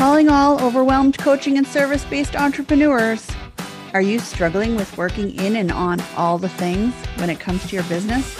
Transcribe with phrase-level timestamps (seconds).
[0.00, 3.30] Calling all overwhelmed coaching and service based entrepreneurs.
[3.92, 7.74] Are you struggling with working in and on all the things when it comes to
[7.74, 8.34] your business?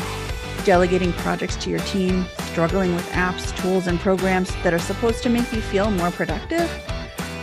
[0.64, 5.28] Delegating projects to your team, struggling with apps, tools, and programs that are supposed to
[5.28, 6.66] make you feel more productive?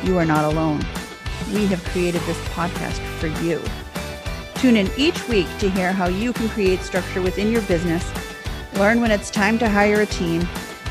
[0.03, 0.79] You are not alone.
[1.53, 3.61] We have created this podcast for you.
[4.55, 8.03] Tune in each week to hear how you can create structure within your business,
[8.79, 10.41] learn when it's time to hire a team,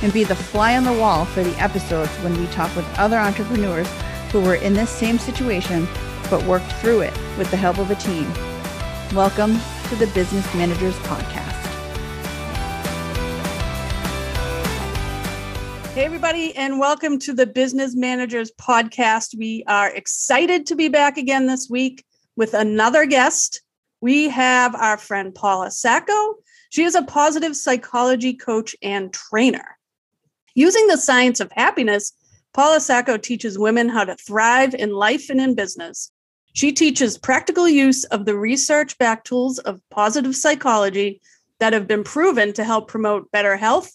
[0.02, 3.16] and be the fly on the wall for the episodes when we talk with other
[3.16, 3.88] entrepreneurs
[4.30, 5.88] who were in this same situation
[6.30, 8.30] but worked through it with the help of a team.
[9.14, 11.52] Welcome to the Business Managers Podcast.
[15.94, 19.34] Hey, everybody, and welcome to the Business Managers Podcast.
[19.38, 22.04] We are excited to be back again this week
[22.36, 23.62] with another guest.
[24.02, 26.34] We have our friend Paula Sacco.
[26.68, 29.75] She is a positive psychology coach and trainer.
[30.56, 32.14] Using the science of happiness,
[32.54, 36.10] Paula Sacco teaches women how to thrive in life and in business.
[36.54, 41.20] She teaches practical use of the research backed tools of positive psychology
[41.58, 43.92] that have been proven to help promote better health,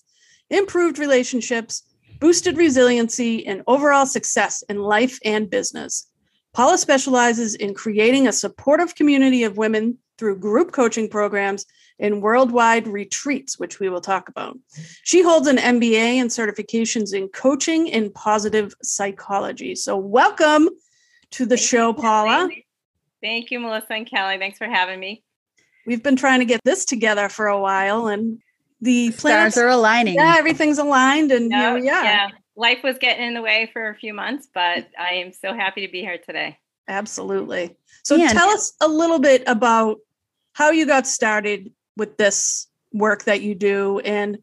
[0.51, 1.81] improved relationships,
[2.19, 6.11] boosted resiliency, and overall success in life and business.
[6.53, 11.65] Paula specializes in creating a supportive community of women through group coaching programs
[11.99, 14.55] and worldwide retreats, which we will talk about.
[15.01, 19.73] She holds an MBA and certifications in coaching and positive psychology.
[19.73, 20.69] So, welcome
[21.31, 22.49] to the Thank show, you, Paula.
[23.19, 24.37] Thank you, Melissa and Kelly.
[24.37, 25.23] Thanks for having me.
[25.87, 28.37] We've been trying to get this together for a while, and
[28.79, 30.15] the, the plans are aligning.
[30.15, 32.03] Yeah, everything's aligned, and no, here we are.
[32.03, 35.55] Yeah, life was getting in the way for a few months, but I am so
[35.55, 36.59] happy to be here today.
[36.87, 37.75] Absolutely.
[38.03, 39.97] So, and tell us a little bit about
[40.53, 44.37] how you got started with this work that you do and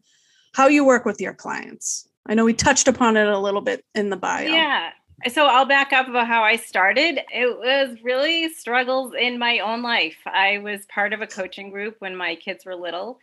[0.53, 2.07] how you work with your clients.
[2.25, 4.47] I know we touched upon it a little bit in the bio.
[4.47, 4.91] Yeah.
[5.27, 7.19] So I'll back up about how I started.
[7.33, 10.15] It was really struggles in my own life.
[10.25, 13.19] I was part of a coaching group when my kids were little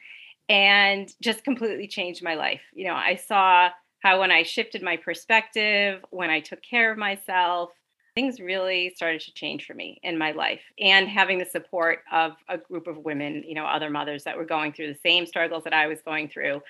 [0.48, 2.60] and just completely changed my life.
[2.74, 3.70] You know, I saw
[4.00, 7.70] how when I shifted my perspective, when I took care of myself,
[8.16, 12.32] things really started to change for me in my life and having the support of
[12.48, 15.62] a group of women you know other mothers that were going through the same struggles
[15.64, 16.60] that i was going through.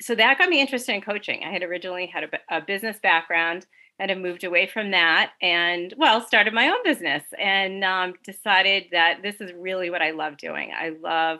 [0.00, 1.44] So that got me interested in coaching.
[1.44, 3.66] I had originally had a, a business background
[4.00, 8.86] and have moved away from that and well started my own business and um, decided
[8.90, 10.72] that this is really what i love doing.
[10.76, 11.38] I love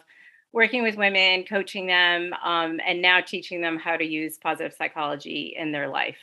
[0.52, 5.54] working with women coaching them um, and now teaching them how to use positive psychology
[5.58, 6.16] in their life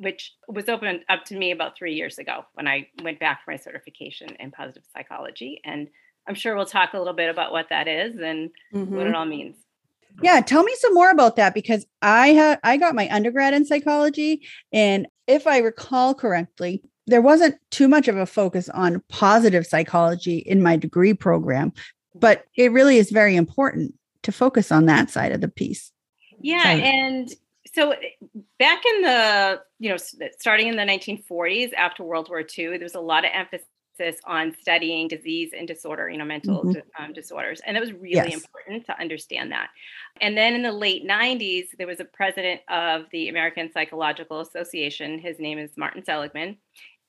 [0.00, 3.50] which was opened up to me about three years ago when I went back for
[3.50, 5.60] my certification in positive psychology.
[5.62, 5.88] And
[6.26, 8.96] I'm sure we'll talk a little bit about what that is and mm-hmm.
[8.96, 9.56] what it all means.
[10.22, 13.64] Yeah, tell me some more about that because I had I got my undergrad in
[13.64, 19.66] psychology and if I recall correctly, there wasn't too much of a focus on positive
[19.66, 21.72] psychology in my degree program,
[22.14, 25.92] but it really is very important to focus on that side of the piece.
[26.40, 27.28] Yeah, so, and
[27.74, 27.94] so
[28.58, 29.96] back in the you know
[30.38, 34.54] starting in the 1940s after world war ii there was a lot of emphasis on
[34.60, 37.02] studying disease and disorder you know mental mm-hmm.
[37.02, 38.34] um, disorders and it was really yes.
[38.34, 39.68] important to understand that
[40.20, 45.18] and then in the late 90s there was a president of the american psychological association
[45.18, 46.56] his name is martin seligman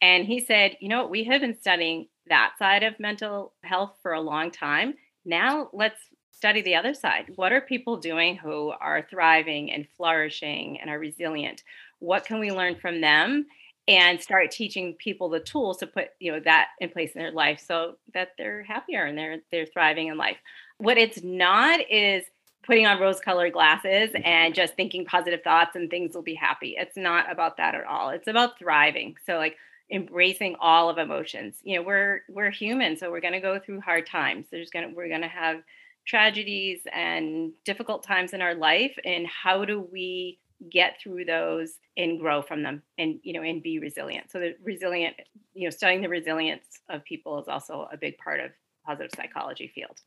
[0.02, 4.14] and he said you know we have been studying that side of mental health for
[4.14, 4.94] a long time
[5.26, 6.00] now let's
[6.42, 7.26] study the other side.
[7.36, 11.62] What are people doing who are thriving and flourishing and are resilient?
[12.00, 13.46] What can we learn from them?
[13.88, 17.32] And start teaching people the tools to put, you know, that in place in their
[17.32, 20.38] life so that they're happier and they're they're thriving in life.
[20.78, 22.24] What it's not is
[22.64, 26.76] putting on rose-colored glasses and just thinking positive thoughts and things will be happy.
[26.78, 28.10] It's not about that at all.
[28.10, 29.16] It's about thriving.
[29.26, 29.58] So like
[29.92, 31.58] embracing all of emotions.
[31.64, 34.48] You know, we're we're human, so we're going to go through hard times.
[34.50, 35.62] There's going to we're going to have
[36.06, 40.40] tragedies and difficult times in our life and how do we
[40.70, 44.32] get through those and grow from them and you know and be resilient.
[44.32, 45.16] So the resilient
[45.54, 48.52] you know studying the resilience of people is also a big part of
[48.86, 50.00] positive psychology field.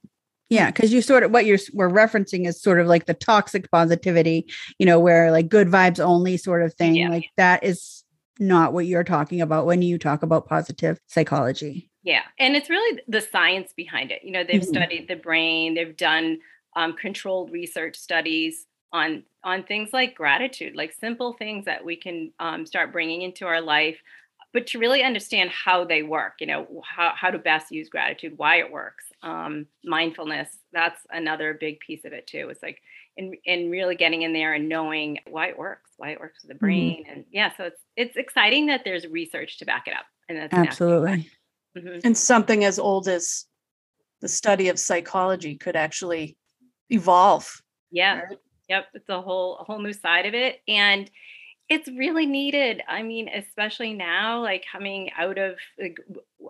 [0.50, 3.70] Yeah because you sort of what you're we're referencing is sort of like the toxic
[3.70, 4.46] positivity
[4.78, 7.08] you know where like good vibes only sort of thing yeah.
[7.08, 8.04] like that is
[8.38, 12.22] not what you're talking about when you talk about positive psychology yeah.
[12.38, 14.22] And it's really the science behind it.
[14.22, 14.70] You know, they've mm-hmm.
[14.70, 16.38] studied the brain, they've done
[16.76, 22.30] um, controlled research studies on on things like gratitude, like simple things that we can
[22.38, 23.98] um, start bringing into our life,
[24.52, 28.32] but to really understand how they work, you know, how, how to best use gratitude,
[28.38, 29.04] why it works.
[29.22, 32.48] Um, mindfulness, that's another big piece of it too.
[32.50, 32.80] It's like
[33.16, 36.48] and and really getting in there and knowing why it works, why it works with
[36.48, 36.66] the mm-hmm.
[36.66, 37.12] brain, mm-hmm.
[37.12, 40.52] and yeah, so it's it's exciting that there's research to back it up, and that's
[40.52, 41.30] absolutely.
[41.76, 42.00] Mm-hmm.
[42.04, 43.46] And something as old as
[44.20, 46.36] the study of psychology could actually
[46.90, 47.50] evolve.
[47.90, 48.20] Yeah.
[48.20, 48.38] Right?
[48.68, 48.86] Yep.
[48.94, 50.60] It's a whole a whole new side of it.
[50.68, 51.10] And
[51.68, 52.82] it's really needed.
[52.88, 55.98] I mean, especially now, like coming out of like,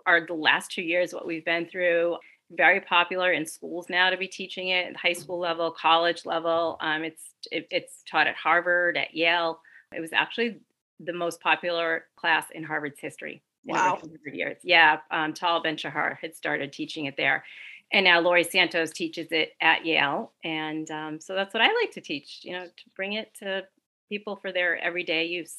[0.07, 2.17] our the last two years, what we've been through,
[2.51, 6.77] very popular in schools now to be teaching it, high school level, college level.
[6.81, 9.61] Um, it's it, it's taught at Harvard, at Yale.
[9.95, 10.61] It was actually
[11.01, 13.43] the most popular class in Harvard's history.
[13.65, 13.99] Wow.
[14.01, 14.59] 100 years.
[14.63, 14.99] Yeah.
[15.11, 17.45] Um, Tal Ben Shahar had started teaching it there.
[17.93, 20.33] And now Laurie Santos teaches it at Yale.
[20.43, 23.65] And um, so that's what I like to teach, you know, to bring it to
[24.09, 25.57] people for their everyday use.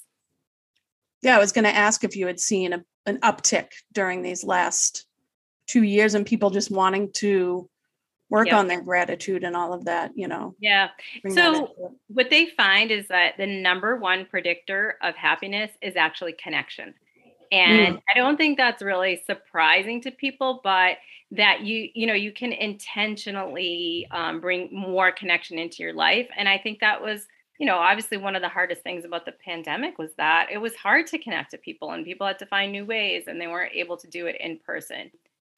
[1.21, 4.43] Yeah, I was going to ask if you had seen a, an uptick during these
[4.43, 5.05] last
[5.67, 7.69] two years and people just wanting to
[8.29, 8.55] work yep.
[8.55, 10.55] on their gratitude and all of that, you know.
[10.59, 10.89] Yeah.
[11.29, 16.93] So what they find is that the number one predictor of happiness is actually connection.
[17.51, 18.01] And mm.
[18.09, 20.97] I don't think that's really surprising to people, but
[21.31, 26.47] that you you know you can intentionally um, bring more connection into your life and
[26.47, 27.27] i think that was
[27.59, 30.75] you know obviously one of the hardest things about the pandemic was that it was
[30.75, 33.73] hard to connect to people and people had to find new ways and they weren't
[33.73, 35.09] able to do it in person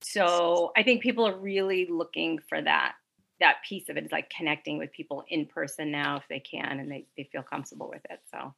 [0.01, 2.93] so i think people are really looking for that
[3.39, 6.79] that piece of it is like connecting with people in person now if they can
[6.79, 8.53] and they, they feel comfortable with it so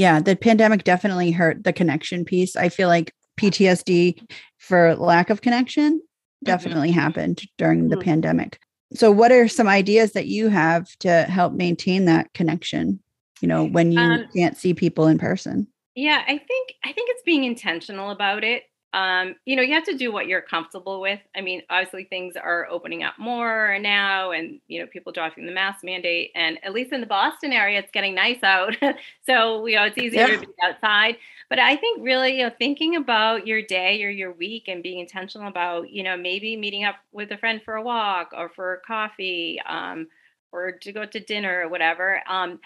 [0.00, 4.22] yeah the pandemic definitely hurt the connection piece i feel like PTSD
[4.58, 6.44] for lack of connection mm-hmm.
[6.44, 7.00] definitely mm-hmm.
[7.00, 8.04] happened during the mm-hmm.
[8.04, 8.60] pandemic.
[8.92, 13.00] So, what are some ideas that you have to help maintain that connection?
[13.40, 15.66] You know, when you um, can't see people in person.
[15.94, 19.84] Yeah, I think I think it's being intentional about it um, you know, you have
[19.84, 21.20] to do what you're comfortable with.
[21.36, 25.52] I mean, obviously things are opening up more now and, you know, people dropping the
[25.52, 26.32] mask mandate.
[26.34, 28.76] And at least in the Boston area, it's getting nice out.
[29.26, 30.36] so, you know, it's easier yeah.
[30.36, 31.16] to be outside.
[31.48, 34.98] But I think really, you know, thinking about your day or your week and being
[34.98, 38.82] intentional about, you know, maybe meeting up with a friend for a walk or for
[38.84, 40.08] coffee um,
[40.50, 42.22] or to go to dinner or whatever.
[42.28, 42.58] Um,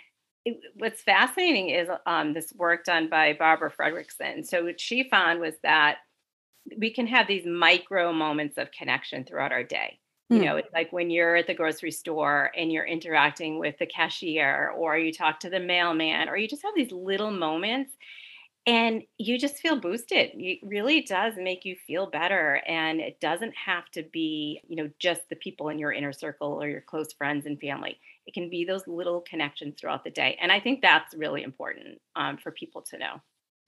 [0.47, 4.47] it, what's fascinating is um, this work done by Barbara Fredrickson.
[4.47, 5.99] So what she found was that
[6.79, 9.99] we can have these micro moments of connection throughout our day.
[10.31, 10.45] You hmm.
[10.45, 14.73] know, it's like when you're at the grocery store and you're interacting with the cashier,
[14.77, 17.93] or you talk to the mailman, or you just have these little moments
[18.67, 20.31] and you just feel boosted.
[20.35, 22.63] It really does make you feel better.
[22.67, 26.63] And it doesn't have to be, you know, just the people in your inner circle
[26.63, 27.99] or your close friends and family.
[28.27, 30.39] It can be those little connections throughout the day.
[30.41, 33.21] And I think that's really important um, for people to know.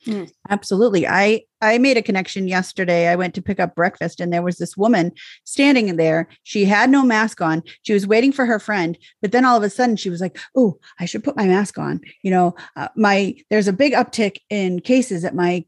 [0.06, 1.06] Mm, absolutely.
[1.06, 3.08] I I made a connection yesterday.
[3.08, 5.12] I went to pick up breakfast and there was this woman
[5.44, 6.28] standing there.
[6.42, 7.62] She had no mask on.
[7.82, 10.38] She was waiting for her friend, but then all of a sudden she was like,
[10.54, 14.36] "Oh, I should put my mask on." You know, uh, my there's a big uptick
[14.50, 15.64] in cases at my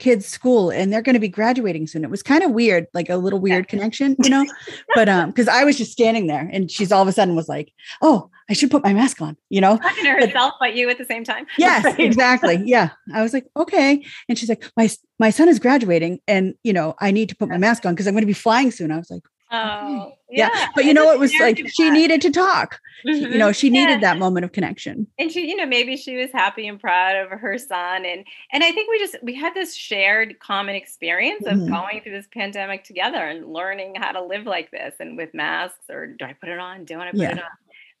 [0.00, 2.02] kids school and they're going to be graduating soon.
[2.02, 4.44] It was kind of weird, like a little weird connection, you know,
[4.94, 7.48] but, um, cause I was just standing there and she's all of a sudden was
[7.48, 10.88] like, Oh, I should put my mask on, you know, talking to herself, but you
[10.90, 11.46] at the same time.
[11.58, 12.00] Yes, right.
[12.00, 12.60] exactly.
[12.64, 12.90] Yeah.
[13.14, 14.04] I was like, okay.
[14.28, 14.88] And she's like, my,
[15.18, 18.06] my son is graduating and, you know, I need to put my mask on cause
[18.06, 18.90] I'm going to be flying soon.
[18.90, 20.48] I was like, Oh, yeah.
[20.52, 20.68] yeah.
[20.74, 22.80] But you know, it was like she needed to talk.
[23.06, 23.32] Mm-hmm.
[23.32, 24.12] You know, she needed yeah.
[24.12, 25.06] that moment of connection.
[25.18, 28.04] And she, you know, maybe she was happy and proud of her son.
[28.04, 31.72] And and I think we just we had this shared common experience of mm-hmm.
[31.72, 35.90] going through this pandemic together and learning how to live like this and with masks
[35.90, 36.84] or do I put it on?
[36.84, 37.32] Don't I put yeah.
[37.32, 37.50] it on?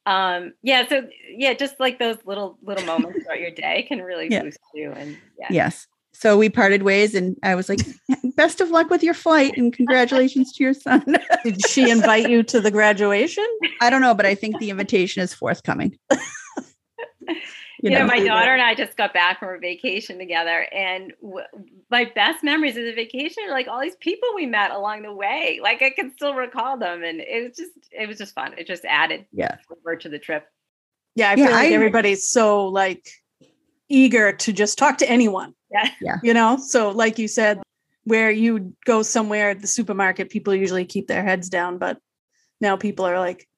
[0.06, 4.30] um yeah so yeah just like those little little moments throughout your day can really
[4.30, 5.48] boost you and yeah.
[5.50, 7.80] yes so we parted ways and I was like,
[8.40, 11.04] best of luck with your flight and congratulations to your son.
[11.44, 13.46] Did she invite you to the graduation?
[13.82, 15.98] I don't know, but I think the invitation is forthcoming.
[17.82, 20.66] You, you know, know, my daughter and I just got back from a vacation together,
[20.70, 21.46] and w-
[21.90, 25.14] my best memories of the vacation are like all these people we met along the
[25.14, 25.60] way.
[25.62, 28.52] Like I can still recall them, and it was just it was just fun.
[28.58, 29.56] It just added yeah
[30.00, 30.46] to the trip.
[31.14, 33.08] Yeah, I feel like I, everybody's so like
[33.88, 35.54] eager to just talk to anyone.
[35.72, 35.90] Yeah.
[36.02, 36.16] Yeah.
[36.22, 37.62] You know, so like you said,
[38.10, 41.96] where you go somewhere at the supermarket, people usually keep their heads down, but
[42.60, 43.48] now people are like,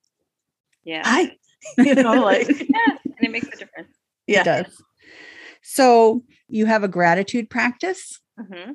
[0.85, 1.35] yeah, hi,
[1.78, 3.97] you know, like, yeah, and it makes a difference.
[4.26, 4.42] Yeah.
[4.42, 4.82] It does.
[5.62, 8.21] So you have a gratitude practice.
[8.38, 8.73] Mm-hmm.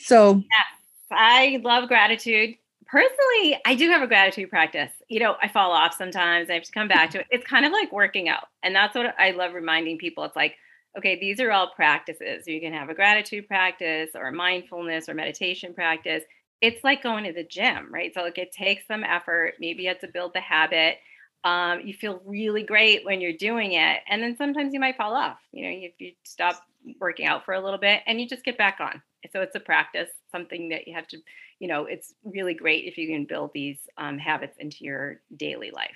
[0.00, 0.66] So yes,
[1.12, 2.56] I love gratitude.
[2.86, 4.90] Personally, I do have a gratitude practice.
[5.08, 6.50] You know, I fall off sometimes.
[6.50, 7.26] I have to come back to it.
[7.30, 8.48] It's kind of like working out.
[8.64, 10.24] And that's what I love reminding people.
[10.24, 10.56] It's like,
[10.96, 12.46] okay, these are all practices.
[12.46, 16.24] You can have a gratitude practice or a mindfulness or meditation practice.
[16.60, 18.12] It's like going to the gym, right?
[18.14, 19.54] So like it takes some effort.
[19.60, 20.98] Maybe you have to build the habit.
[21.44, 24.00] Um, you feel really great when you're doing it.
[24.08, 25.38] And then sometimes you might fall off.
[25.52, 26.62] You know, if you stop
[27.00, 29.02] working out for a little bit and you just get back on.
[29.32, 31.18] So it's a practice, something that you have to,
[31.58, 35.70] you know, it's really great if you can build these um, habits into your daily
[35.70, 35.90] life.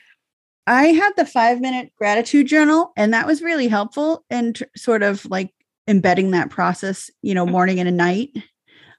[0.67, 5.25] I had the five minute gratitude journal, and that was really helpful and sort of
[5.26, 5.52] like
[5.88, 8.31] embedding that process, you know, morning and a night.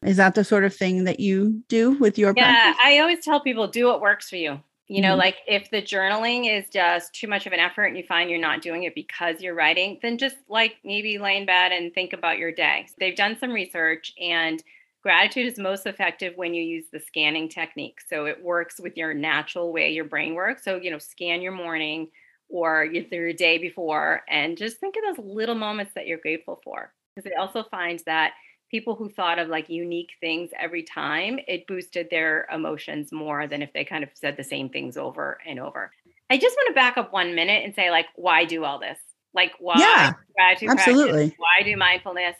[0.04, 2.82] Is that the sort of thing that you do with your Yeah, practice?
[2.84, 4.60] I always tell people do what works for you.
[4.88, 5.20] You know, Mhm.
[5.20, 8.40] like if the journaling is just too much of an effort and you find you're
[8.40, 12.12] not doing it because you're writing, then just like maybe lay in bed and think
[12.14, 12.88] about your day.
[13.00, 14.62] They've done some research and
[15.02, 18.00] gratitude is most effective when you use the scanning technique.
[18.08, 20.64] So it works with your natural way your brain works.
[20.64, 22.10] So, you know, scan your morning
[22.50, 26.60] or your your day before and just think of those little moments that you're grateful
[26.64, 26.94] for.
[27.16, 28.34] Because it also finds that
[28.70, 33.62] people who thought of like unique things every time, it boosted their emotions more than
[33.62, 35.92] if they kind of said the same things over and over.
[36.30, 38.98] I just want to back up one minute and say, like, why do all this?
[39.34, 40.96] Like, why Yeah, gratitude practice?
[40.96, 41.36] absolutely.
[41.38, 42.36] Why do mindfulness?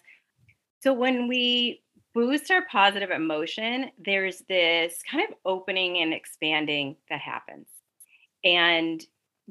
[0.82, 1.82] So when we
[2.14, 7.68] boost our positive emotion, there's this kind of opening and expanding that happens.
[8.44, 9.06] And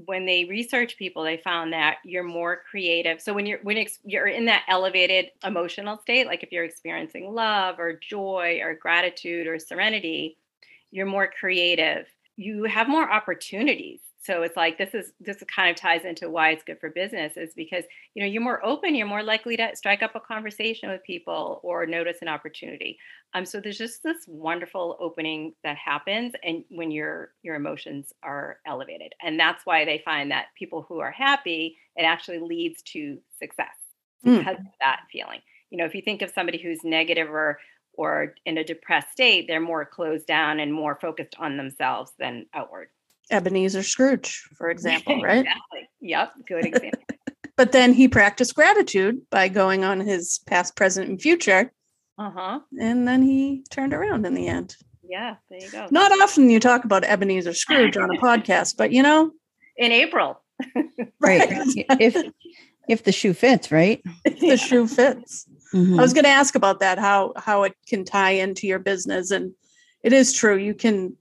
[0.06, 3.20] when they research people, they found that you're more creative.
[3.20, 7.34] So when you're when ex- you're in that elevated emotional state, like if you're experiencing
[7.34, 10.38] love or joy or gratitude or serenity,
[10.90, 12.06] you're more creative.
[12.36, 14.00] You have more opportunities.
[14.22, 17.36] So it's like this is this kind of ties into why it's good for business
[17.36, 17.84] is because
[18.14, 21.60] you know you're more open, you're more likely to strike up a conversation with people
[21.62, 22.98] or notice an opportunity.
[23.32, 28.58] Um, so there's just this wonderful opening that happens, and when your your emotions are
[28.66, 33.18] elevated, and that's why they find that people who are happy, it actually leads to
[33.38, 33.74] success
[34.26, 34.38] Mm.
[34.38, 35.40] because of that feeling.
[35.70, 37.58] You know, if you think of somebody who's negative or
[37.94, 42.46] or in a depressed state, they're more closed down and more focused on themselves than
[42.54, 42.88] outward.
[43.30, 45.40] Ebenezer Scrooge, for example, right?
[45.46, 45.88] exactly.
[46.00, 46.32] Yep.
[46.46, 47.00] Good example.
[47.56, 51.70] But then he practiced gratitude by going on his past, present, and future.
[52.16, 52.60] uh huh.
[52.80, 54.76] And then he turned around in the end.
[55.06, 55.34] Yeah.
[55.50, 55.86] There you go.
[55.90, 59.32] Not often you talk about Ebenezer Scrooge on a podcast, but you know,
[59.76, 60.40] in April.
[61.20, 61.48] Right.
[62.00, 62.16] if
[62.88, 64.00] if the shoe fits, right?
[64.24, 65.46] if the shoe fits.
[65.74, 65.98] Mhm.
[65.98, 69.30] I was going to ask about that how how it can tie into your business
[69.30, 69.52] and
[70.02, 71.14] it is true you can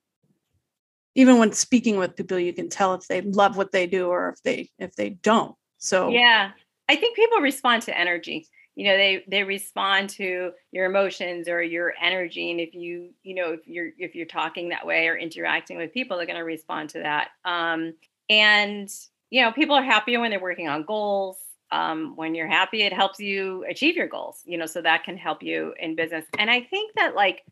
[1.16, 4.30] even when speaking with people you can tell if they love what they do or
[4.30, 5.56] if they if they don't.
[5.78, 6.52] So Yeah.
[6.88, 8.48] I think people respond to energy.
[8.76, 12.50] You know, they they respond to your emotions or your energy.
[12.50, 15.94] And if you, you know, if you're if you're talking that way or interacting with
[15.94, 17.30] people, they're gonna respond to that.
[17.46, 17.94] Um,
[18.30, 18.90] and
[19.30, 21.38] you know, people are happier when they're working on goals.
[21.72, 25.18] Um, when you're happy, it helps you achieve your goals, you know, so that can
[25.18, 26.26] help you in business.
[26.40, 27.44] And I think that like,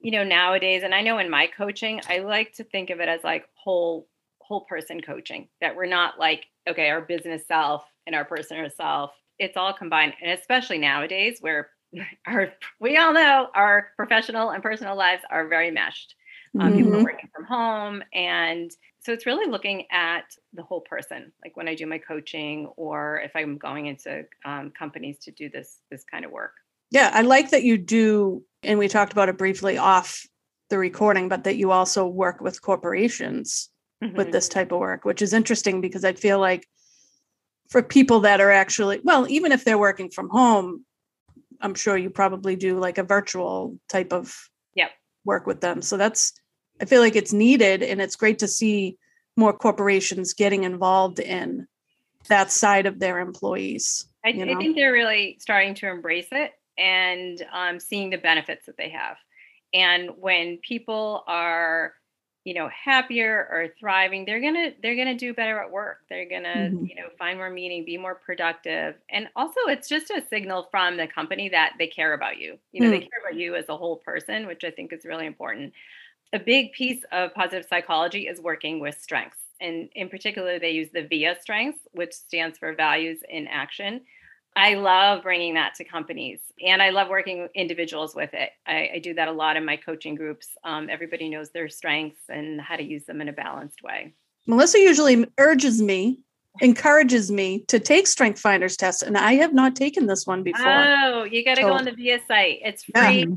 [0.00, 3.08] you know, nowadays, and I know in my coaching, I like to think of it
[3.08, 4.08] as like whole
[4.40, 9.10] whole person coaching that we're not like okay our business self and our personal self
[9.38, 11.68] it's all combined and especially nowadays where
[12.26, 16.14] our we all know our professional and personal lives are very meshed
[16.60, 17.02] um, people are Mhm.
[17.02, 21.74] working from home and so it's really looking at the whole person like when i
[21.74, 26.24] do my coaching or if i'm going into um, companies to do this this kind
[26.24, 26.54] of work
[26.90, 30.26] yeah, I like that you do and we talked about it briefly off
[30.70, 34.32] the recording but that you also work with corporations with Mhm.
[34.32, 36.66] this type of work, which is interesting because I feel like
[37.68, 40.84] for people that are actually, well, even if they're working from home,
[41.60, 44.36] I'm sure you probably do like a virtual type of
[44.74, 44.90] Yep.
[45.24, 45.82] work with them.
[45.82, 46.32] So that's,
[46.80, 48.96] I feel like it's needed and it's great to see
[49.36, 51.66] more corporations getting involved in
[52.28, 54.08] that side of their employees.
[54.24, 58.66] I, you I think they're really starting to embrace it and um, seeing the benefits
[58.66, 59.18] that they have.
[59.74, 61.94] And when people are,
[62.44, 65.98] you know, happier or thriving, they're gonna they're gonna do better at work.
[66.08, 66.88] They're gonna, Mhm.
[66.88, 70.96] you know, find more meaning, be more productive, and also it's just a signal from
[70.96, 72.58] the company that they care about you.
[72.72, 75.26] You know, they care about you as a whole person, which I think is really
[75.26, 75.74] important.
[76.32, 79.38] A big piece of positive psychology is working with strengths.
[79.60, 84.02] And in particular, they use the VIA strengths, which stands for values in action.
[84.58, 88.50] I love bringing that to companies and I love working with individuals with it.
[88.66, 90.48] I, I do that a lot in my coaching groups.
[90.64, 94.14] Um, everybody knows their strengths and how to use them in a balanced way.
[94.48, 96.18] Melissa usually urges me,
[96.60, 100.66] encourages me to take Strength Finders test, and I have not taken this one before.
[100.66, 102.58] Oh, you got to go on the VIA site.
[102.64, 103.02] It's Yeah.
[103.02, 103.28] free.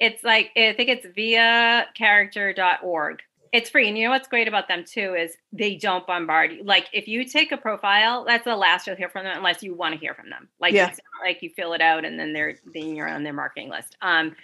[0.00, 3.20] It's like, I think it's viacharacter.org.
[3.52, 3.88] It's free.
[3.88, 6.64] And you know what's great about them too is they don't bombard you.
[6.64, 9.74] Like if you take a profile, that's the last you'll hear from them unless you
[9.74, 10.48] want to hear from them.
[10.60, 10.92] Like Yeah.
[11.24, 13.96] like you fill it out and then they're then you're on their marketing list.
[14.02, 14.34] Um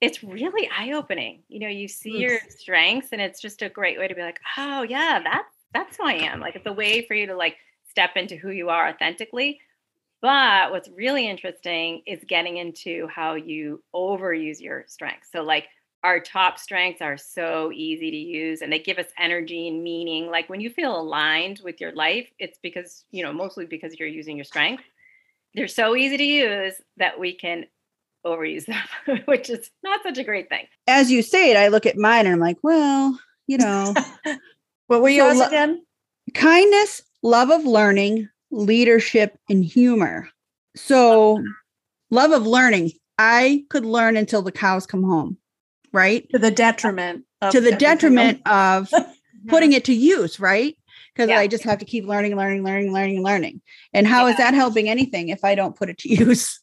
[0.00, 1.42] it's really eye-opening.
[1.48, 2.20] You know, you see Mm.
[2.20, 5.96] your strengths and it's just a great way to be like, oh yeah, that's that's
[5.96, 6.40] who I am.
[6.40, 7.56] Like it's a way for you to like
[7.88, 9.60] step into who you are authentically.
[10.20, 15.30] But what's really interesting is getting into how you overuse your strengths.
[15.30, 15.68] So like
[16.04, 20.30] our top strengths are so easy to use and they give us energy and meaning.
[20.30, 24.06] Like when you feel aligned with your life, it's because, you know, mostly because you're
[24.06, 24.84] using your strength.
[25.54, 27.64] They're so easy to use that we can
[28.24, 30.66] overuse them, which is not such a great thing.
[30.86, 33.94] As you say it, I look at mine and I'm like, well, you know,
[34.88, 35.82] what were yours lo- again?
[36.34, 40.28] kindness, love of learning, leadership, and humor.
[40.76, 41.42] So,
[42.10, 45.38] love of learning, I could learn until the cows come home,
[45.94, 46.28] right?
[46.30, 47.24] To the detriment.
[47.40, 48.90] Of to the detriment of
[49.48, 50.76] putting it to use, right?
[51.14, 51.38] Because Yeah.
[51.38, 53.62] I just have to keep learning, learning, learning, learning, learning.
[53.94, 54.50] And how is Yeah.
[54.50, 56.60] that helping anything if I don't put it to use?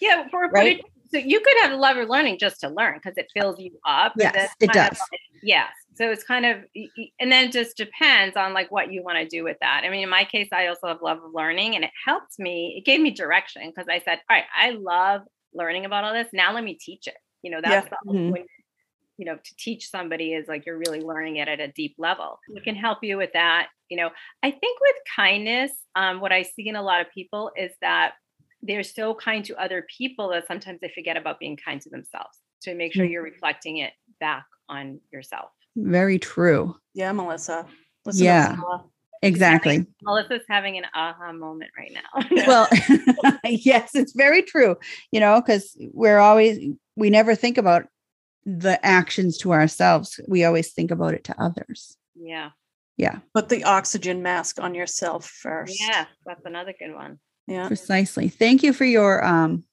[0.00, 0.78] Yeah, for Right?
[0.78, 3.60] it- so you could have a love of learning just to learn because it fills
[3.60, 4.14] you up.
[4.16, 4.98] Yes, it of does.
[5.44, 5.68] yes.
[5.94, 6.56] So it's kind of,
[7.20, 9.82] and then it just depends on like what you want to do with that.
[9.84, 12.74] I mean, in my case, I also have love of learning, and it helped me.
[12.76, 15.20] It gave me direction because I said, "All right, I love
[15.52, 16.26] learning about all this.
[16.32, 18.30] Now let me teach it." You know, that's the, Mhm.
[18.32, 18.44] when
[19.18, 22.40] you know to teach somebody is like you're really learning it at a deep level.
[22.56, 23.68] It can help you with that.
[23.90, 24.10] You know,
[24.42, 28.14] I think with kindness, um, what I see in a lot of people is that
[28.62, 32.40] they're so kind to other people that sometimes they forget about being kind to themselves.
[32.62, 35.50] To make sure you're reflecting it back on yourself.
[35.76, 36.74] Very true.
[36.94, 37.66] Yeah, Melissa.
[38.06, 38.56] Listen Yeah.
[38.56, 38.84] Paula.
[39.22, 39.86] Exactly.
[40.02, 42.44] Melissa's having an aha moment right now.
[42.46, 42.68] well
[43.44, 44.76] yes it's very true
[45.12, 46.58] you know because we're always
[46.96, 47.86] we never think about
[48.44, 52.50] the actions to ourselves we always think about it to others yeah.
[52.96, 55.80] yeah Put the oxygen mask on yourself first.
[55.80, 56.06] Yeah.
[56.26, 57.18] That's another good one.
[57.46, 57.66] Yeah.
[57.66, 59.64] precisely thank you for your um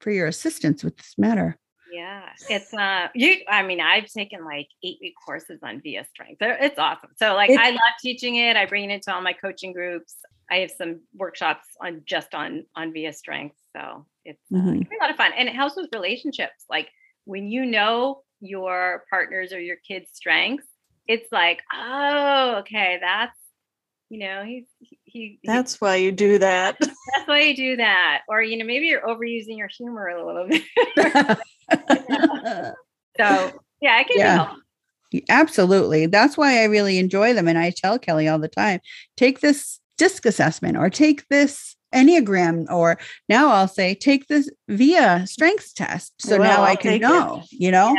[0.00, 1.58] for your assistance with this matter
[1.92, 2.28] Yeah.
[2.48, 6.38] It's uh you I mean, I've taken like eight week courses on VIA strength.
[6.40, 7.10] It's awesome.
[7.16, 8.56] So like It- I love teaching it.
[8.56, 10.16] I bring it to all my coaching groups.
[10.50, 13.56] I have some workshops on just on on VIA strength.
[13.76, 15.32] So it's, it's a lot of fun.
[15.36, 16.64] And it helps with relationships.
[16.68, 16.88] Like
[17.24, 20.66] when you know your partners or your kids' strengths,
[21.06, 23.36] it's like, oh, okay, that's
[24.08, 26.76] you know, he's he, he That's why you do that.
[26.78, 28.20] that's why you do that.
[28.28, 30.62] Or you know, maybe you're overusing your humor a little bit.
[33.18, 34.34] So yeah, I can Yeah.
[34.36, 34.48] help.
[35.28, 36.06] Absolutely.
[36.06, 37.46] That's why I really enjoy them.
[37.46, 38.80] And I tell Kelly all the time
[39.18, 45.26] take this DISC assessment or take this Enneagram, or now I'll say take this via
[45.26, 46.14] strengths test.
[46.18, 47.08] So Well, now I I'll can take it.
[47.08, 47.94] know, you know?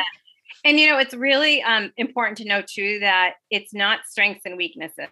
[0.65, 4.57] And you know, it's really um, important to know too that it's not strengths and
[4.57, 5.09] weaknesses.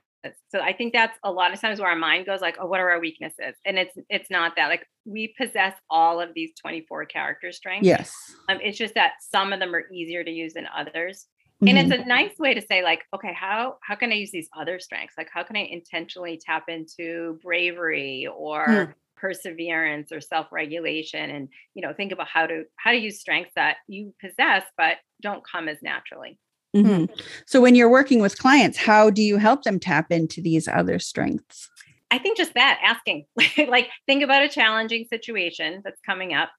[0.50, 2.80] So I think that's a lot of times where our mind goes like, "Oh, what
[2.80, 4.68] are our weaknesses?" And it's it's not that.
[4.68, 7.88] Like we possess all of these twenty four character strengths.
[7.88, 8.14] Yes.
[8.50, 11.28] Um, it's just that some of them are easier to use than others.
[11.66, 11.82] And Mhm.
[11.92, 14.80] it's a nice way to say like, okay, how how can I use these other
[14.80, 15.16] strengths?
[15.18, 18.92] Like, how can I intentionally tap into bravery or Hmm.
[19.16, 23.54] perseverance or self regulation, and you know, think about how to how to use strengths
[23.56, 26.40] that you possess but don't come as naturally.
[26.76, 27.10] Mhm.
[27.46, 31.00] So when you're working with clients, how do you help them tap into these other
[31.00, 31.70] strengths?
[32.12, 33.26] I think just that asking,
[33.68, 36.50] like, think about a challenging situation that's coming up.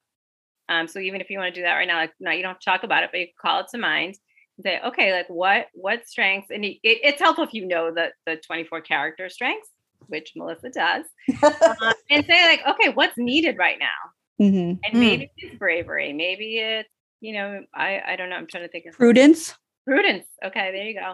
[0.69, 2.51] Um, so even if you want to do that right now, like, no, you don't
[2.53, 4.15] have to talk about it, but you call it to mind
[4.57, 6.49] and say, okay, like what what strengths?
[6.51, 9.69] And it, it- it's helpful if you know the the 24 character strengths,
[10.07, 11.05] which Melissa does,
[11.43, 14.45] uh, and say like, okay, what's needed right now?
[14.45, 14.79] Mhm.
[14.85, 14.99] And Mm.
[14.99, 18.35] maybe it's bravery, maybe it's you know, I I don't know.
[18.35, 19.55] I'm trying to think of Prudence.
[19.85, 20.25] Prudence.
[20.43, 21.13] Okay, there you go.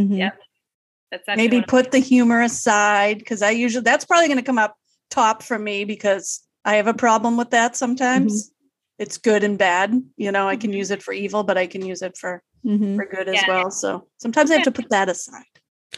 [0.00, 0.18] Mhm.
[0.18, 0.38] Yep.
[1.10, 4.44] That's Maybe one of- put the humor aside because I usually that's probably going to
[4.44, 4.76] come up
[5.10, 8.52] top for me because I have a problem with that sometimes.
[8.98, 9.94] It's good and bad.
[10.16, 12.94] You know, I can use it for evil, but I can use it for Mhm.
[12.96, 13.70] for good as well.
[13.70, 15.42] So sometimes I have to put that aside.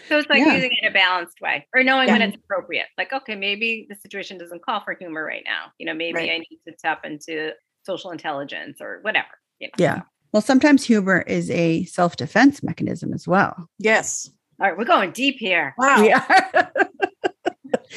[0.09, 0.55] So it's like Yeah.
[0.55, 2.87] using it in a balanced way or knowing when it's appropriate.
[2.97, 5.73] Like, okay, maybe the situation doesn't call for humor right now.
[5.79, 6.31] You know, maybe Right.
[6.31, 7.53] I need to tap into
[7.85, 9.29] social intelligence or whatever.
[9.59, 9.73] You know.
[9.77, 10.03] Yeah.
[10.33, 13.69] Well, sometimes humor is a self defense mechanism as well.
[13.79, 14.31] Yes.
[14.61, 15.75] All right, we're going deep here.
[15.79, 16.01] Wow.
[16.03, 16.73] We are.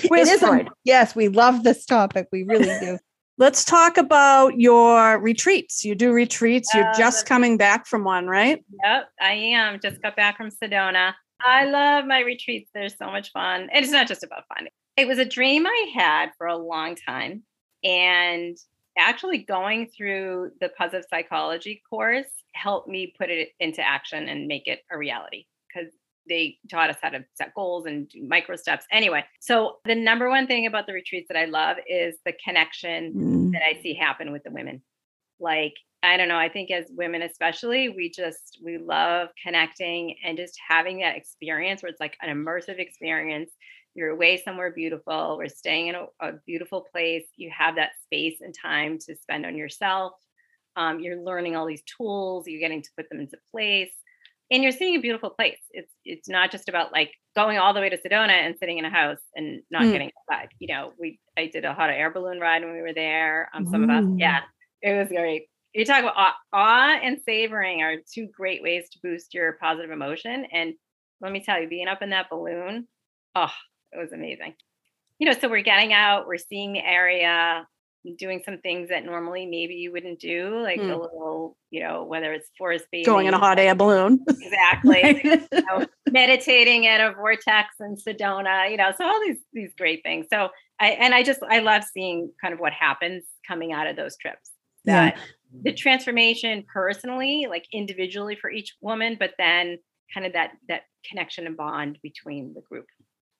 [0.03, 2.27] It is a- yes, we love this topic.
[2.31, 2.97] We really do.
[3.37, 5.83] Let's talk about your retreats.
[5.85, 6.69] You do retreats.
[6.73, 8.63] You're Uh, just coming back from one, right?
[8.83, 9.79] Yep, I am.
[9.81, 11.13] Just got back from Sedona.
[11.41, 12.69] I love my retreats.
[12.73, 13.69] They're so much fun.
[13.73, 14.67] And it's not just about fun.
[14.97, 17.43] It was a dream I had for a long time.
[17.83, 18.57] And
[18.97, 24.67] actually going through the positive psychology course helped me put it into action and make
[24.67, 25.91] it a reality because
[26.27, 28.85] they taught us how to set goals and do micro steps.
[28.91, 33.13] Anyway, so the number one thing about the retreats that I love is the connection
[33.13, 33.51] Mm.
[33.51, 34.81] that I see happen with the women.
[35.39, 36.37] Like I don't know.
[36.37, 41.81] I think as women, especially, we just we love connecting and just having that experience
[41.81, 43.51] where it's like an immersive experience.
[43.95, 45.37] You're away somewhere beautiful.
[45.37, 47.25] We're staying in a, a beautiful place.
[47.35, 50.13] You have that space and time to spend on yourself.
[50.75, 52.47] Um, you're learning all these tools.
[52.47, 53.93] You're getting to put them into place,
[54.51, 55.59] and you're seeing a beautiful place.
[55.71, 58.85] It's it's not just about like going all the way to Sedona and sitting in
[58.85, 59.93] a house and not mm.
[59.93, 60.49] getting outside.
[60.59, 63.49] You know, we I did a hot air balloon ride when we were there.
[63.53, 63.85] Um, some Ooh.
[63.85, 64.41] of us, yeah,
[64.81, 68.99] it was great you talk about awe, awe and savoring are two great ways to
[69.03, 70.45] boost your positive emotion.
[70.51, 70.73] And
[71.19, 72.87] let me tell you, being up in that balloon,
[73.35, 73.51] oh,
[73.95, 74.53] it was amazing.
[75.19, 77.65] You know, so we're getting out, we're seeing the area,
[78.17, 80.91] doing some things that normally maybe you wouldn't do, like mm.
[80.91, 85.21] a little, you know, whether it's forest bathing, going in a hot air balloon, exactly,
[85.23, 90.03] you know, meditating at a vortex in Sedona, you know, so all these these great
[90.03, 90.27] things.
[90.31, 93.95] So I and I just I love seeing kind of what happens coming out of
[93.95, 94.51] those trips.
[94.83, 95.21] That yeah
[95.63, 99.77] the transformation personally, like individually for each woman, but then
[100.13, 102.85] kind of that that connection and bond between the group.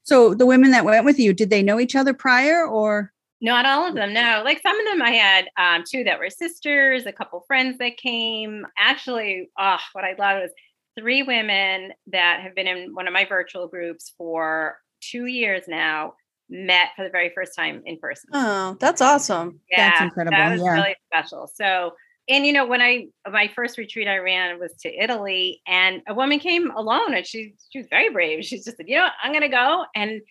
[0.05, 3.11] So the women that went with you, did they know each other prior or?
[3.41, 4.41] Not all of them, no.
[4.45, 7.97] Like some of them, I had um, two that were sisters, a couple friends that
[7.97, 8.65] came.
[8.77, 10.51] Actually, oh, what I love was
[10.97, 16.13] three women that have been in one of my virtual groups for two years now
[16.49, 18.29] met for the very first time in person.
[18.31, 19.59] Oh, that's awesome.
[19.69, 20.37] Yeah, that's incredible.
[20.37, 20.71] That was yeah.
[20.71, 21.49] really special.
[21.53, 21.91] So
[22.27, 26.13] and you know when i my first retreat i ran was to italy and a
[26.13, 29.33] woman came alone and she she was very brave she just said you know i'm
[29.33, 30.21] gonna go and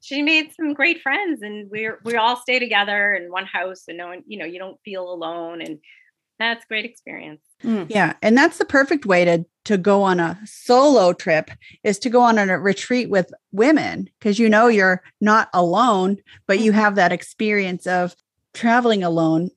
[0.00, 3.98] she made some great friends and we're we all stay together in one house and
[3.98, 5.78] no one you know you don't feel alone and
[6.38, 7.86] that's great experience mm.
[7.88, 11.50] yeah and that's the perfect way to to go on a solo trip
[11.84, 16.60] is to go on a retreat with women because you know you're not alone but
[16.60, 16.80] you mm-hmm.
[16.80, 18.16] have that experience of
[18.54, 19.50] traveling alone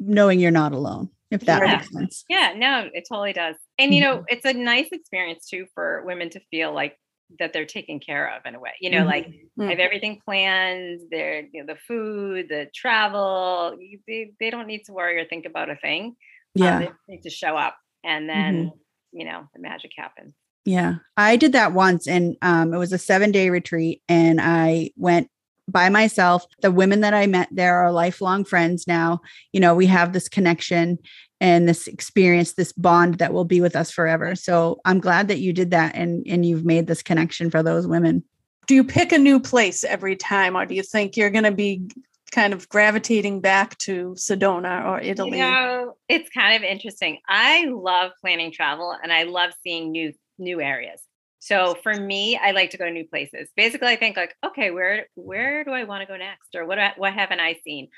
[0.00, 1.76] knowing you're not alone if that yeah.
[1.76, 2.24] makes sense.
[2.28, 3.56] Yeah, no, it totally does.
[3.78, 4.24] And you know, mm-hmm.
[4.28, 6.96] it's a nice experience too for women to feel like
[7.38, 8.72] that they're taken care of in a way.
[8.80, 9.08] You know, mm-hmm.
[9.08, 9.62] like mm-hmm.
[9.62, 11.00] I have everything planned.
[11.10, 13.76] They're you know, the food, the travel.
[14.06, 16.06] They they don't need to worry or think about a thing.
[16.06, 16.14] Um,
[16.54, 19.18] yeah, um, they need to show up, and then mm-hmm.
[19.18, 20.34] you know the magic happens.
[20.64, 24.90] Yeah, I did that once, and um, it was a seven day retreat, and I
[24.96, 25.28] went
[25.68, 26.46] by myself.
[26.60, 29.20] The women that I met there are lifelong friends now.
[29.52, 30.98] You know, we have this connection
[31.40, 34.34] and this experience, this bond that will be with us forever.
[34.34, 37.86] So I'm glad that you did that and and you've made this connection for those
[37.86, 38.24] women.
[38.66, 41.52] Do you pick a new place every time, or do you think you're going to
[41.52, 41.86] be
[42.32, 45.38] kind of gravitating back to Sedona or Italy?
[45.38, 47.18] You know, it's kind of interesting.
[47.28, 51.00] I love planning travel and I love seeing new new areas.
[51.44, 53.50] So for me, I like to go to new places.
[53.54, 56.78] Basically, I think like, okay, where where do I want to go next, or what
[56.96, 57.88] what haven't I seen?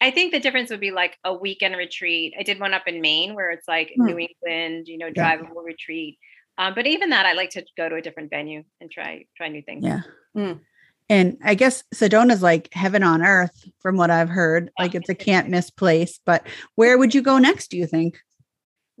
[0.00, 2.34] I think the difference would be like a weekend retreat.
[2.38, 4.04] I did one up in Maine where it's like mm.
[4.04, 5.64] New England, you know, drivable yeah.
[5.64, 6.18] retreat.
[6.56, 9.48] Um, but even that, I like to go to a different venue and try try
[9.48, 9.84] new things.
[9.84, 10.02] Yeah.
[10.36, 10.60] Mm.
[11.08, 14.70] And I guess Sedona's like heaven on earth, from what I've heard.
[14.78, 16.20] Like it's a can't miss place.
[16.24, 17.72] But where would you go next?
[17.72, 18.20] Do you think?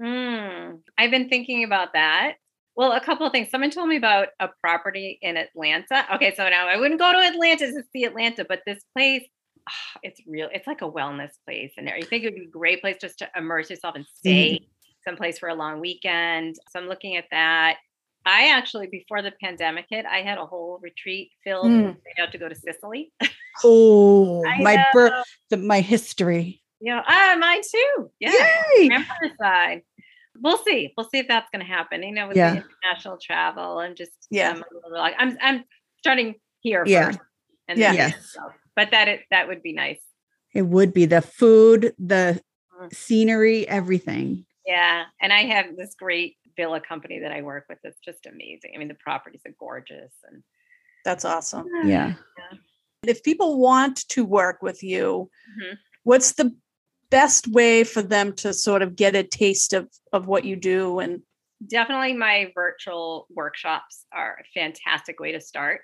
[0.00, 2.38] Mm, I've been thinking about that.
[2.76, 3.50] Well, a couple of things.
[3.50, 6.06] Someone told me about a property in Atlanta.
[6.14, 9.22] Okay, so now I wouldn't go to Atlanta to see Atlanta, but this place,
[9.68, 10.48] oh, it's real.
[10.52, 13.18] It's like a wellness place, and I think it would be a great place just
[13.20, 14.64] to immerse yourself and stay mm-hmm.
[15.08, 16.56] someplace for a long weekend.
[16.70, 17.76] So I'm looking at that.
[18.26, 21.96] I actually, before the pandemic hit, I had a whole retreat filled mm.
[22.18, 23.12] out to go to Sicily.
[23.62, 25.12] Oh, my birth,
[25.50, 26.62] the, my history.
[26.80, 28.10] Yeah, ah, mine too.
[28.18, 28.32] Yeah,
[28.78, 28.90] Yay!
[29.40, 29.82] side
[30.44, 30.92] we'll see.
[30.96, 32.02] We'll see if that's going to happen.
[32.02, 32.50] You know, with yeah.
[32.50, 34.50] the international travel, I'm just yeah.
[34.50, 35.64] I'm, like, I'm I'm
[35.98, 37.06] starting here yeah.
[37.06, 37.18] first,
[37.66, 38.36] and yeah, yes.
[38.76, 40.00] but that it that would be nice.
[40.52, 42.40] It would be the food, the
[42.80, 42.94] mm.
[42.94, 44.44] scenery, everything.
[44.64, 47.78] Yeah, and I have this great villa company that I work with.
[47.82, 48.72] It's just amazing.
[48.74, 50.42] I mean, the properties are gorgeous, and
[51.04, 51.66] that's awesome.
[51.84, 52.14] Yeah.
[52.38, 52.58] yeah.
[53.06, 55.30] If people want to work with you,
[55.60, 55.74] mm-hmm.
[56.04, 56.54] what's the
[57.10, 60.98] best way for them to sort of get a taste of of what you do
[60.98, 61.22] and
[61.66, 65.80] definitely my virtual workshops are a fantastic way to start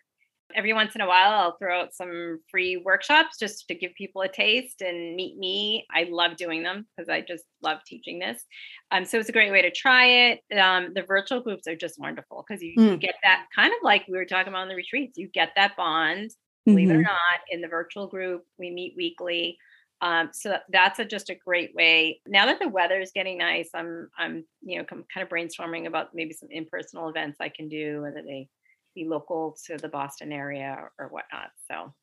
[0.54, 4.22] every once in a while i'll throw out some free workshops just to give people
[4.22, 8.42] a taste and meet me i love doing them because i just love teaching this
[8.90, 12.00] um, so it's a great way to try it um, the virtual groups are just
[12.00, 12.90] wonderful because you, mm.
[12.90, 15.50] you, get that kind of like we were talking about in the retreats you get
[15.56, 16.30] that bond
[16.66, 16.96] believe mm-hmm.
[16.96, 17.06] it or mm-hmm.
[17.06, 19.56] not in the virtual group we meet weekly
[20.02, 22.20] um, so that's a, just a great way.
[22.26, 26.14] Now that the weather is getting nice, I'm I'm you know kind of brainstorming about
[26.14, 28.48] maybe some impersonal events I can do, whether they
[28.94, 31.50] be local to the Boston area or, or whatnot.
[31.70, 31.94] So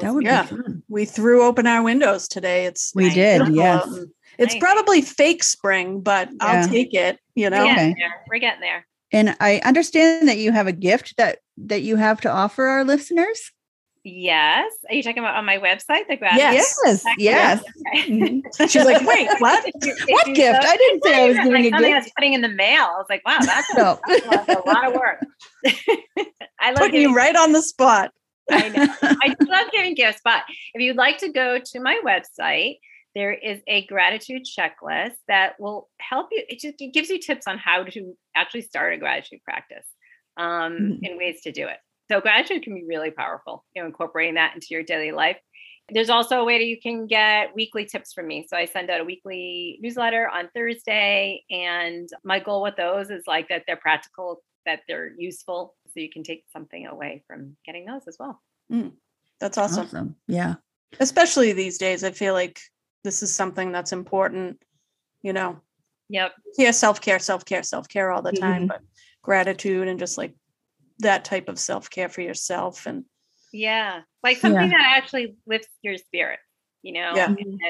[0.00, 0.48] that would yeah.
[0.88, 2.66] We threw open our windows today.
[2.66, 3.88] It's we did, yes.
[4.38, 4.60] It's Nice.
[4.60, 6.36] probably fake spring, but Yeah.
[6.40, 7.64] I'll take it, you We're know.
[7.64, 7.74] Okay.
[7.74, 7.96] getting.
[8.28, 8.86] We're getting there.
[9.12, 12.84] And I understand that you have a gift that that you have to offer our
[12.84, 13.52] listeners.
[14.04, 14.70] Yes.
[14.88, 16.36] Are you talking about on my website, the grad?
[16.36, 16.76] Yes.
[16.84, 17.62] Yes, yes.
[17.88, 18.10] Okay.
[18.10, 18.42] Mhm.
[18.70, 19.64] She's like, wait, what?
[19.66, 20.62] If you- if What gift?
[20.62, 22.04] go- I didn't say I was Like giving a something I gift.
[22.06, 22.82] was putting in the mail.
[22.84, 23.98] I was like, wow, that's a,
[24.30, 25.24] that's a lot of work.
[26.60, 28.10] I love Putting you right on the spot.
[28.50, 28.86] I know.
[29.02, 30.42] I love giving gifts, but
[30.74, 32.76] if you'd like to go to my website,
[33.14, 36.42] there is a gratitude checklist that will help you.
[36.48, 39.86] It just it gives you tips on how to actually start a gratitude practice
[40.36, 40.98] um, Mhm.
[41.08, 41.78] and ways to do it.
[42.10, 45.38] So gratitude can be really powerful, you know, incorporating that into your daily life.
[45.90, 48.46] There's also a way that you can get weekly tips from me.
[48.48, 51.44] So I send out a weekly newsletter on Thursday.
[51.50, 55.74] And my goal with those is like that they're practical, that they're useful.
[55.88, 58.40] So you can take something away from getting those as well.
[59.40, 59.84] That's awesome.
[59.86, 60.16] Awesome.
[60.26, 60.54] Yeah.
[61.00, 62.02] Especially these days.
[62.02, 62.60] I feel like
[63.02, 64.62] this is something that's important,
[65.22, 65.60] you know.
[66.08, 66.32] Yep.
[66.56, 68.68] Yeah, self-care, self-care, self-care all the time, Mhm.
[68.68, 68.80] but
[69.22, 70.34] gratitude and just like
[70.98, 73.04] that type of self-care for yourself and
[73.52, 74.02] Yeah.
[74.22, 76.38] Like something that actually lifts your spirit,
[76.82, 77.12] you know?
[77.14, 77.26] Yeah.
[77.26, 77.60] And,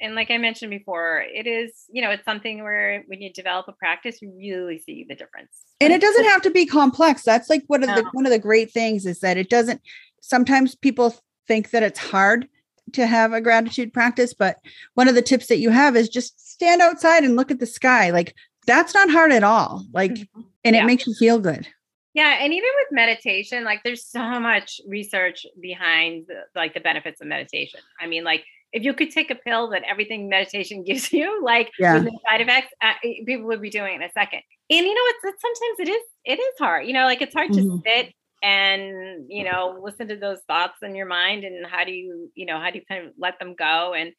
[0.00, 3.68] and like I mentioned before, it is, you know, it's something where when you develop
[3.68, 5.50] a practice, you really see the difference.
[5.80, 7.22] And it doesn't have to be complex.
[7.22, 9.80] That's like one of the one of the great things is that it doesn't
[10.20, 11.14] sometimes people
[11.46, 12.48] think that it's hard
[12.92, 14.58] to have a gratitude practice, but
[14.94, 17.66] one of the tips that you have is just stand outside and look at the
[17.66, 18.10] sky.
[18.10, 18.34] Like
[18.66, 19.84] that's not hard at all.
[19.92, 20.74] Like and Mm-hmm.
[20.74, 20.82] Yeah.
[20.82, 21.68] it makes you feel good.
[22.14, 27.20] Yeah, and even with meditation, like there's so much research behind the, like the benefits
[27.20, 27.80] of meditation.
[28.00, 31.70] I mean, like if you could take a pill that everything meditation gives you, like
[31.78, 31.94] Yeah.
[31.94, 34.42] with no side effects, uh, eh, people would be doing it in a second.
[34.70, 36.86] And you know, it's, it's sometimes it is it is hard.
[36.86, 37.54] You know, like it's hard Mhm.
[37.54, 41.92] to sit and you know listen to those thoughts in your mind, and how do
[41.92, 43.92] you you know how do you kind of let them go?
[43.94, 44.12] And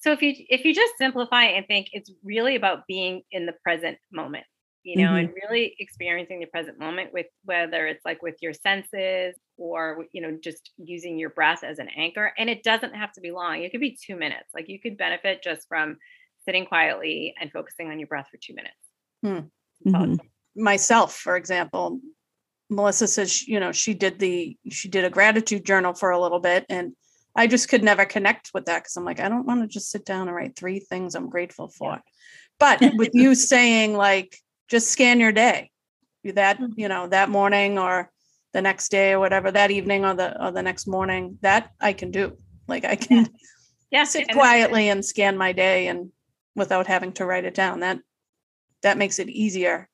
[0.00, 3.54] so if you if you just simplify and think it's really about being in the
[3.62, 4.44] present moment
[4.84, 9.36] you know, and really experiencing the present moment with whether it's like with your senses
[9.56, 12.32] or, you know, just using your breath as an anchor.
[12.36, 14.48] And it doesn't have to be long, it could be two minutes.
[14.54, 15.98] Like you could benefit just from
[16.44, 18.74] sitting quietly and focusing on your breath for two minutes.
[19.22, 19.88] Hmm.
[19.88, 20.14] Mhm.
[20.14, 22.00] it's- myself, for example,
[22.68, 26.40] Melissa says, you know, she did the, she did a gratitude journal for a little
[26.40, 26.66] bit.
[26.68, 26.94] And
[27.34, 29.90] I just could never connect with that because I'm like, I don't want to just
[29.90, 32.02] sit down and write three things I'm grateful for.
[32.58, 34.36] But with you saying, like,
[34.72, 35.70] just scan your day,
[36.24, 36.72] that, Mhm.
[36.76, 38.10] you know, that morning or
[38.54, 41.92] the next day or whatever, that evening or the, or the next morning, that I
[41.92, 42.38] can do.
[42.66, 43.28] Like, I can
[43.90, 44.04] Yeah.
[44.04, 46.10] sit quietly and scan my day and
[46.56, 47.80] without having to write it down.
[47.80, 47.98] That,
[48.80, 49.90] that makes it easier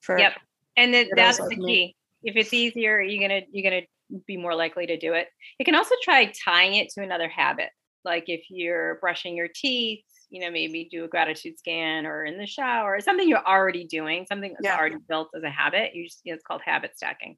[0.00, 0.38] for Yep.
[0.76, 1.66] And that, that's the me.
[1.66, 1.96] key.
[2.22, 3.86] If it's easier, you're gonna you're gonna
[4.26, 5.28] be more likely to do it.
[5.58, 7.70] You can also try tying it to another habit.
[8.04, 12.38] Like if you're brushing your teeth, you know, maybe do a gratitude scan or in
[12.38, 14.76] the shower, something you're already doing, something that's Yeah.
[14.78, 15.94] already built as a habit.
[15.94, 17.36] You just, you know, it's called habit stacking.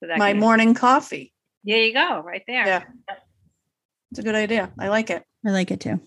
[0.00, 1.32] So that my can- morning coffee.
[1.64, 2.66] There you go, right there.
[2.66, 2.84] Yeah.
[4.10, 4.72] It's a good idea.
[4.78, 5.22] I like it.
[5.46, 6.00] I like it too.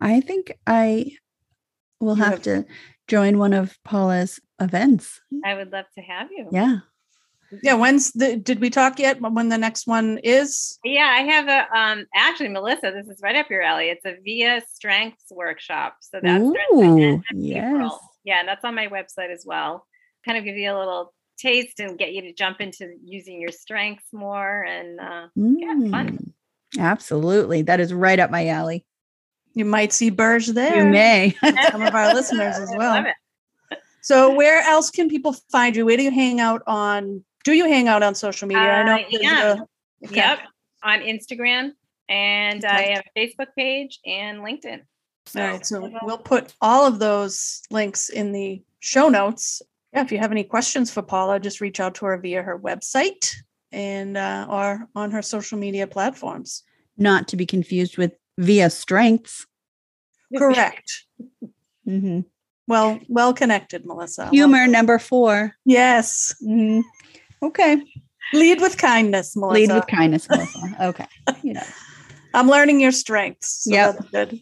[0.00, 1.12] I think I
[2.00, 2.64] will have, have- to
[3.08, 5.20] join one of Paula's events.
[5.44, 6.48] I would love to have you.
[6.52, 6.78] Yeah.
[7.62, 7.74] Yeah.
[7.74, 10.78] When's the, did we talk yet when the next one is?
[10.84, 13.88] Yeah, I have a um actually Melissa, this is right up your alley.
[13.90, 15.96] It's a Via Strengths workshop.
[16.00, 17.64] So that's Ooh, yes.
[17.64, 18.00] April.
[18.24, 19.86] Yeah, and that's on my website as well.
[20.24, 23.50] Kind of give you a little taste and get you to jump into using your
[23.50, 24.62] strengths more.
[24.62, 26.18] And uh, Yeah, fun.
[26.18, 26.32] Mm,
[26.78, 27.62] Absolutely.
[27.62, 28.84] That is right up my alley.
[29.54, 30.84] You might see Burge there.
[30.84, 31.36] You may.
[31.70, 32.94] Some of our listeners as I well.
[32.94, 33.78] love it.
[34.04, 35.84] So where else can people find you?
[35.86, 37.24] Where do you hang out on?
[37.44, 38.62] Do you hang out on social media?
[38.62, 38.94] I know.
[38.96, 39.52] Uh, yeah.
[39.52, 40.16] a- okay.
[40.16, 40.38] Yep,
[40.82, 41.72] on Instagram,
[42.08, 44.80] and I have a Facebook page and LinkedIn.
[45.36, 45.64] All right.
[45.64, 49.62] So we'll put all of those links in the show notes.
[49.92, 50.02] Yeah.
[50.02, 53.32] If you have any questions for Paula, just reach out to her via her website
[53.70, 56.62] and uh, or on her social media platforms.
[56.98, 59.46] Not to be confused with via strengths.
[60.36, 61.04] Correct.
[61.88, 62.24] Mhm.
[62.68, 64.22] Well, well connected, Melissa.
[64.22, 65.52] Well- Humor number four.
[65.64, 66.32] Yes.
[66.46, 66.82] Mhm.
[67.42, 67.82] Okay.
[68.32, 69.60] Lead with kindness, Melissa.
[69.60, 70.76] Lead with kindness, Melissa.
[70.80, 71.06] Okay.
[71.42, 71.62] You know,
[72.34, 73.64] I'm learning your strengths.
[73.64, 73.94] So Yep.
[73.96, 74.32] that's good.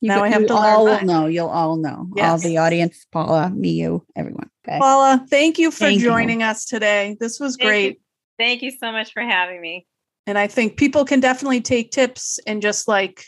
[0.00, 1.26] you Now go- I have you to learn all will know.
[1.26, 2.06] You'll all know.
[2.10, 2.42] All Yes.
[2.42, 4.50] the audience, Paula, me, you, everyone.
[4.68, 4.78] Okay.
[4.78, 6.06] Paula, thank you for Thank you.
[6.06, 7.16] joining us today.
[7.18, 7.68] This was Thank you.
[7.68, 8.00] great.
[8.38, 9.86] Thank you so much for having me.
[10.26, 13.24] And I think people can definitely take tips and just like,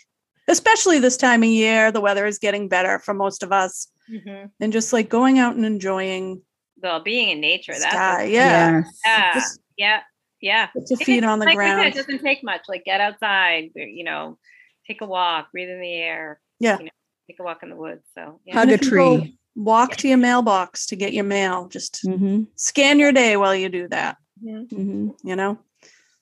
[0.48, 3.88] especially this time of year, the weather is getting better for most of us.
[4.10, 4.50] Mhm.
[4.60, 6.42] And just like going out and enjoying
[6.82, 8.24] Well, being in nature, that's sky.
[8.24, 8.82] Yeah.
[9.06, 10.00] Yeah, Just yeah,
[10.40, 10.66] yeah.
[10.66, 11.88] put your feet on the like we said, ground.
[11.88, 12.62] it doesn't take much.
[12.68, 14.38] Like get outside, you know,
[14.86, 16.40] take a walk, breathe in the air.
[16.58, 16.78] Yeah.
[16.78, 16.90] You know,
[17.28, 18.02] take a walk in the woods.
[18.16, 18.54] So yeah.
[18.54, 19.38] Hug a if you go tree.
[19.54, 21.68] Walk to your mailbox to get your mail.
[21.68, 24.16] Just hmm scan your day while you do that.
[24.42, 24.70] Mhm.
[24.70, 25.58] hmm You know,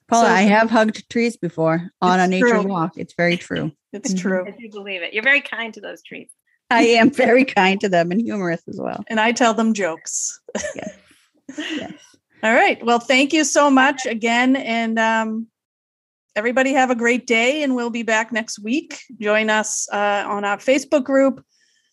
[0.07, 2.63] Paula, So- I have hugged trees before on a nature true.
[2.63, 2.97] walk.
[2.97, 3.71] It's very true.
[3.93, 4.19] it's Mhm.
[4.21, 4.45] true.
[4.47, 5.13] I do believe it.
[5.13, 6.29] You're very kind to those trees.
[6.71, 9.03] I am very kind to them and humorous as well.
[9.07, 10.39] And I tell them jokes.
[10.75, 10.97] Yes.
[11.57, 11.91] Yes.
[12.43, 12.83] All right.
[12.85, 14.55] Well, thank you so much again.
[14.55, 15.47] And um,
[16.35, 17.61] everybody have a great day.
[17.61, 18.99] And we'll be back next week.
[19.19, 21.43] Join us uh, on our Facebook group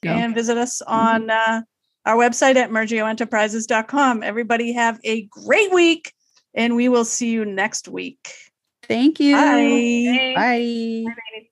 [0.05, 0.17] Yeah.
[0.17, 1.63] and visit us on uh,
[2.07, 4.23] our website at murgioenterprises.com.
[4.23, 6.13] Everybody have a great week.
[6.55, 8.33] And we will see you next week.
[8.85, 9.35] Thank you.
[9.35, 10.37] Bye.
[10.37, 11.07] Thanks.
[11.11, 11.48] Bye.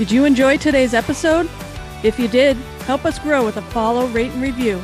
[0.00, 1.46] Did you enjoy today's episode?
[2.02, 4.82] If you did, help us grow with a follow, rate, and review.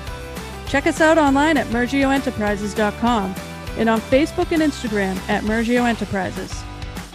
[0.66, 3.35] Check us out online at murgioenterprises.com
[3.79, 6.62] and on Facebook and Instagram at Murgio Enterprises.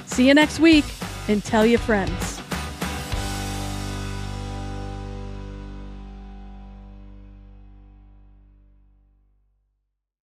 [0.08, 0.86] See you next week
[1.28, 2.41] and tell your friends.